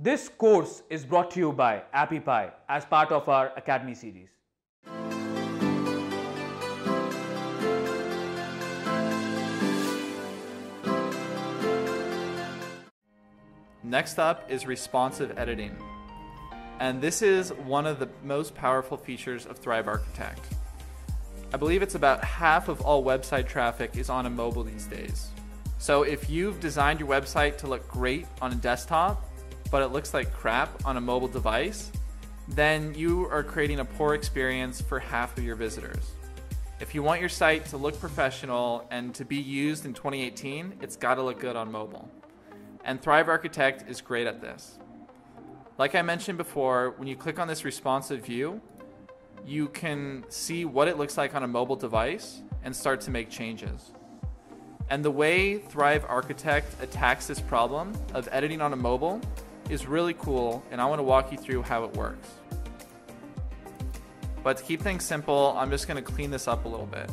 [0.00, 4.28] This course is brought to you by AppyPie as part of our Academy series.
[13.82, 15.76] Next up is responsive editing.
[16.78, 20.46] And this is one of the most powerful features of Thrive Architect.
[21.52, 25.30] I believe it's about half of all website traffic is on a mobile these days.
[25.78, 29.27] So if you've designed your website to look great on a desktop,
[29.70, 31.90] but it looks like crap on a mobile device,
[32.48, 36.12] then you are creating a poor experience for half of your visitors.
[36.80, 40.96] If you want your site to look professional and to be used in 2018, it's
[40.96, 42.08] got to look good on mobile.
[42.84, 44.78] And Thrive Architect is great at this.
[45.76, 48.60] Like I mentioned before, when you click on this responsive view,
[49.46, 53.28] you can see what it looks like on a mobile device and start to make
[53.28, 53.92] changes.
[54.90, 59.20] And the way Thrive Architect attacks this problem of editing on a mobile
[59.68, 62.28] is really cool, and I want to walk you through how it works.
[64.42, 67.10] But to keep things simple, I'm just going to clean this up a little bit.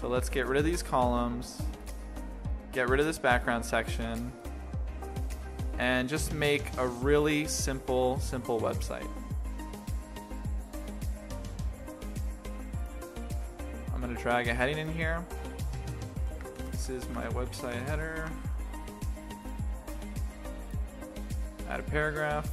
[0.00, 1.60] So let's get rid of these columns,
[2.72, 4.32] get rid of this background section,
[5.78, 9.08] and just make a really simple, simple website.
[13.92, 15.24] I'm going to drag a heading in here.
[16.70, 18.30] This is my website header.
[21.70, 22.50] Add a paragraph.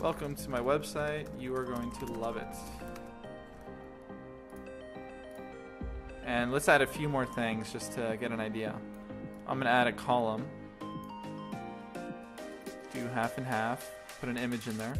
[0.00, 1.28] Welcome to my website.
[1.38, 2.44] You are going to love it.
[6.24, 8.74] And let's add a few more things just to get an idea.
[9.46, 10.44] I'm going to add a column.
[12.92, 13.88] Do half and half.
[14.18, 14.94] Put an image in there.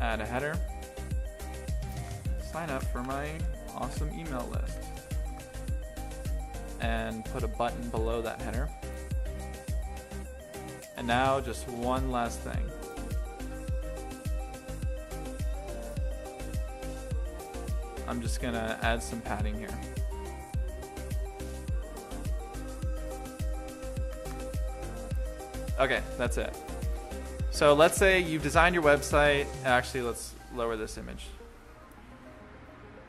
[0.00, 0.58] Add a header.
[2.52, 3.30] Sign up for my
[3.74, 4.78] awesome email list.
[6.80, 8.68] And put a button below that header.
[10.98, 12.62] And now just one last thing.
[18.06, 19.70] I'm just gonna add some padding here.
[25.80, 26.54] Okay, that's it.
[27.50, 29.46] So let's say you've designed your website.
[29.64, 31.26] Actually, let's lower this image.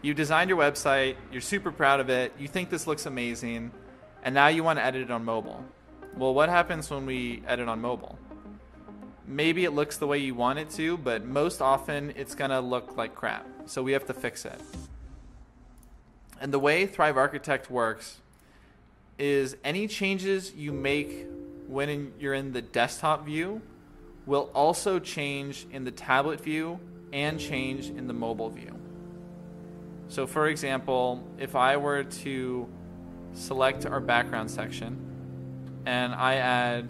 [0.03, 3.71] You've designed your website, you're super proud of it, you think this looks amazing,
[4.21, 5.63] and now you want to edit it on mobile.
[6.17, 8.19] Well, what happens when we edit on mobile?
[9.25, 12.59] Maybe it looks the way you want it to, but most often it's going to
[12.59, 13.47] look like crap.
[13.65, 14.59] So we have to fix it.
[16.41, 18.19] And the way Thrive Architect works
[19.17, 21.27] is any changes you make
[21.67, 23.61] when in, you're in the desktop view
[24.25, 26.77] will also change in the tablet view
[27.13, 28.72] and change in the mobile view.
[30.13, 32.69] So, for example, if I were to
[33.33, 34.95] select our background section
[35.87, 36.87] and I add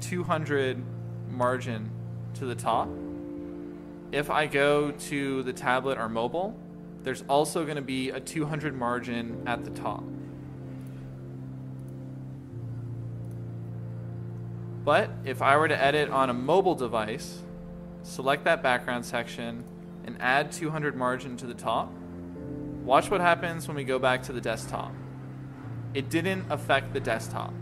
[0.00, 0.82] 200
[1.28, 1.90] margin
[2.32, 2.88] to the top,
[4.10, 6.58] if I go to the tablet or mobile,
[7.02, 10.02] there's also going to be a 200 margin at the top.
[14.82, 17.38] But if I were to edit on a mobile device,
[18.02, 19.62] select that background section
[20.06, 21.92] and add 200 margin to the top,
[22.86, 24.92] watch what happens when we go back to the desktop.
[25.92, 27.52] It didn't affect the desktop.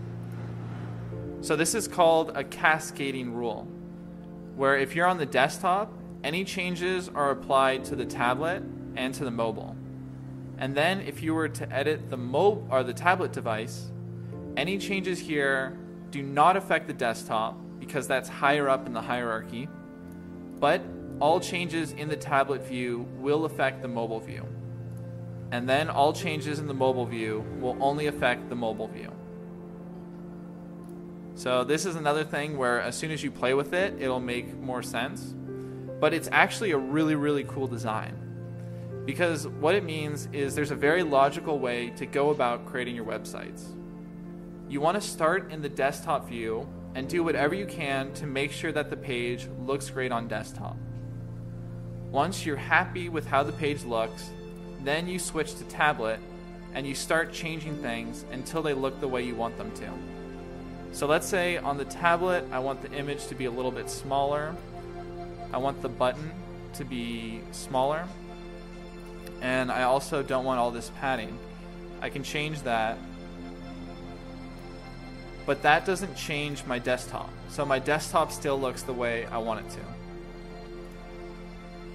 [1.41, 3.67] So this is called a cascading rule,
[4.55, 5.91] where if you're on the desktop,
[6.23, 8.63] any changes are applied to the tablet
[8.97, 9.75] and to the mobile.
[10.59, 13.91] And then if you were to edit the mo- or the tablet device,
[14.59, 15.79] any changes here
[16.11, 19.69] do not affect the desktop because that's higher up in the hierarchy,
[20.61, 20.83] but
[21.19, 24.47] all changes in the tablet view will affect the mobile view.
[25.55, 29.13] And then all changes in the mobile view will only affect the mobile view.
[31.37, 34.59] So this is another thing where as soon as you play with it, it'll make
[34.59, 35.33] more sense.
[36.01, 38.17] But it's actually a really, really cool design.
[39.05, 43.05] Because what it means is there's a very logical way to go about creating your
[43.05, 43.63] websites.
[44.69, 48.51] You want to start in the desktop view and do whatever you can to make
[48.51, 50.77] sure that the page looks great on desktop.
[52.11, 54.33] Once you're happy with how the page looks,
[54.85, 56.21] then you switch to tablet
[56.75, 59.89] and you start changing things until they look the way you want them to.
[60.93, 63.91] So let's say on the tablet, I want the image to be a little bit
[63.91, 64.55] smaller.
[65.53, 66.31] I want the button
[66.75, 68.07] to be smaller.
[69.41, 71.39] And I also don't want all this padding.
[72.01, 72.99] I can change that.
[75.47, 77.31] But that doesn't change my desktop.
[77.49, 79.81] So my desktop still looks the way I want it to.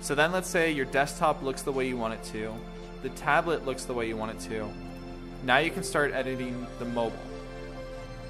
[0.02, 2.54] So then let's say your desktop looks the way you want it to,
[3.02, 4.70] the tablet looks the way you want it to.
[5.44, 7.18] Now you can start editing the mobile.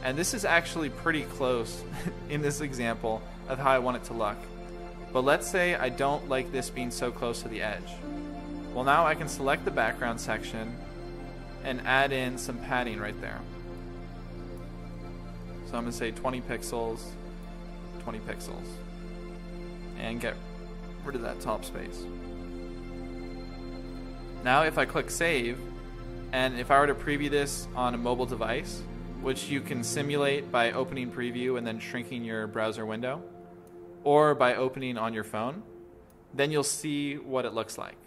[0.04, 1.84] And this is actually pretty close
[2.30, 4.38] in this example of how I want it to look.
[5.12, 7.92] But let's say I don't like this being so close to the edge.
[8.74, 10.76] Well, now I can select the background section
[11.64, 13.40] and add in some padding right there.
[15.66, 17.02] So I'm going to say 20 pixels,
[18.04, 18.66] 20 pixels,
[20.00, 20.36] and get
[21.04, 22.04] rid of that top space.
[24.44, 25.60] Now, if I click save,
[26.32, 28.82] and if I were to preview this on a mobile device,
[29.22, 33.22] which you can simulate by opening preview and then shrinking your browser window,
[34.04, 35.62] or by opening on your phone,
[36.34, 37.98] then you'll see what it looks like.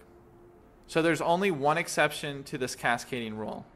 [0.87, 3.67] So there's only one exception to this cascading rule.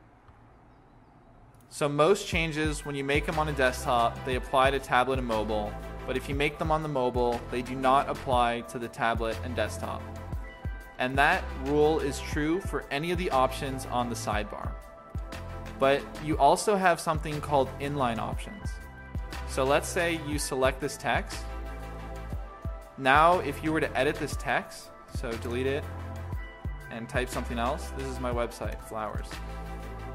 [1.68, 5.28] So most changes, when you make them on a desktop, they apply to tablet and
[5.28, 5.72] mobile.
[6.06, 9.36] But if you make them on the mobile, they do not apply to the tablet
[9.44, 10.00] and desktop.
[10.98, 14.70] And that rule is true for any of the options on the sidebar.
[15.78, 18.70] But you also have something called inline options.
[19.48, 21.42] So let's say you select this text.
[22.98, 25.84] Now, if you were to edit this text, so delete it
[26.90, 29.26] and type something else, this is my website, flowers.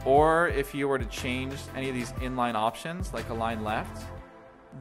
[0.03, 4.03] Or if you were to change any of these inline options, like align left,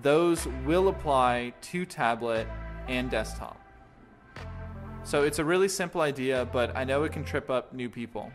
[0.00, 2.46] those will apply to tablet
[2.88, 3.59] and desktop.
[5.04, 8.30] So it's a really simple idea, but I know it can trip up new people.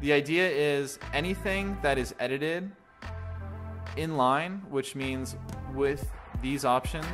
[0.00, 2.70] The idea is anything that is edited
[3.96, 5.36] in line, which means
[5.74, 6.10] with
[6.42, 7.06] these options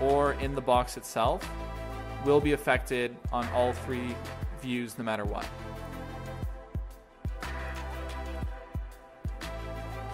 [0.00, 1.48] or in the box itself,
[2.24, 4.14] will be affected on all three
[4.60, 5.46] views no matter what.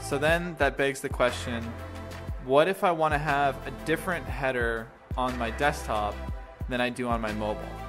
[0.01, 1.65] So then that begs the question
[2.45, 6.15] what if I want to have a different header on my desktop
[6.69, 7.82] than I do on my mobile?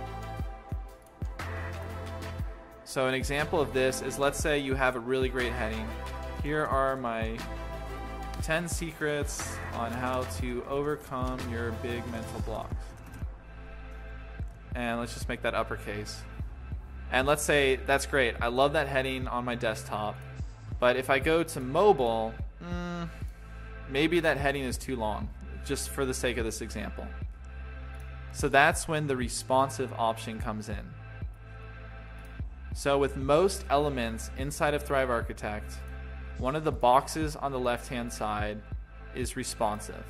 [2.94, 5.88] So an example of this is let's say you have a really great heading.
[6.44, 7.40] Here are my
[8.44, 12.86] 10 secrets on how to overcome your big mental blocks.
[14.76, 16.22] And let's just make that uppercase.
[17.12, 18.36] And let's say that's great.
[18.40, 20.16] I love that heading on my desktop.
[20.80, 22.32] But if I go to mobile,
[22.64, 23.10] mm,
[23.90, 25.30] maybe that heading is too long,
[25.66, 27.08] just for the sake of this example.
[28.34, 30.94] So that's when the responsive option comes in.
[32.74, 35.74] So with most elements inside of Thrive Architect,
[36.40, 38.60] one of the boxes on the left-hand side
[39.14, 40.04] is responsive.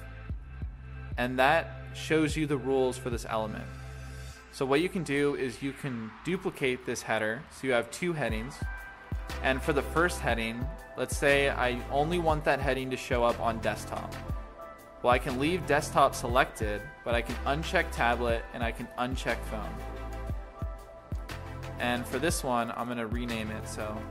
[1.17, 3.65] And that shows you the rules for this element.
[4.53, 7.43] So what you can do is you can duplicate this header.
[7.51, 8.55] So you have two headings.
[9.43, 10.65] And for the first heading,
[10.97, 14.15] let's say I only want that heading to show up on desktop.
[15.01, 19.37] Well, I can leave desktop selected, but I can uncheck tablet and I can uncheck
[19.51, 19.92] phone.
[21.83, 23.67] And for this one, I'm to rename it.
[23.67, 24.01] So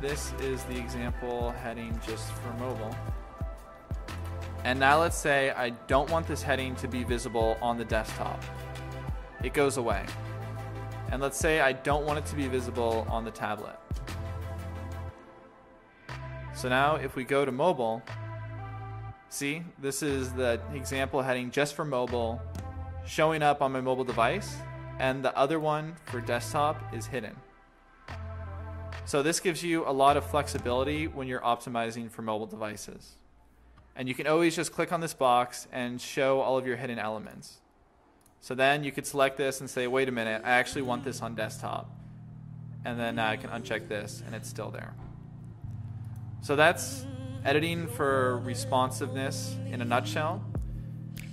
[0.00, 2.96] this is the example heading just for mobile.
[4.62, 8.40] And now let's say I don't want this heading to be visible on the desktop.
[9.42, 10.06] It goes away.
[11.10, 13.76] And let's say I don't want it to be visible on the tablet.
[16.54, 18.04] So now if we go to mobile,
[19.30, 22.40] see, this is the example heading just for mobile
[23.04, 24.58] showing up on my mobile device
[24.98, 27.36] and the other one for desktop is hidden.
[29.04, 33.16] So this gives you a lot of flexibility when you're optimizing for mobile devices.
[33.96, 36.98] And you can always just click on this box and show all of your hidden
[36.98, 37.58] elements.
[38.40, 41.20] So then you could select this and say, wait a minute, I actually want this
[41.20, 41.90] on desktop.
[42.84, 44.94] And then I can uncheck this and it's still there.
[46.40, 47.06] So that's
[47.44, 50.44] editing for responsiveness in a nutshell.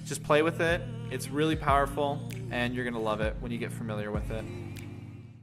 [0.06, 0.82] Just play with it.
[1.12, 2.20] It's really powerful
[2.52, 4.46] and you're to love it when you get familiar with it.